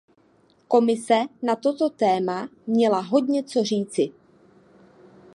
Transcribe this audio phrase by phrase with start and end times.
[0.73, 4.11] Komise na toto téma měla hodně co říci.